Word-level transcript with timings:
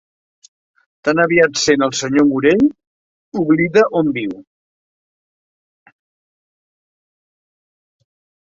Tan 1.09 1.19
aviat 1.23 1.59
sent 1.63 1.83
el 1.87 1.93
senyor 1.99 2.25
Morell 2.29 2.63
oblida 3.41 3.85
on 4.01 4.09
viu. 4.17 4.33